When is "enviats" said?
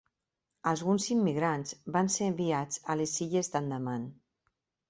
2.31-2.81